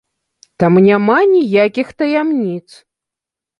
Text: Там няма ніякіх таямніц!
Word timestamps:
Там 0.63 0.73
няма 0.87 1.17
ніякіх 1.35 1.87
таямніц! 2.01 2.67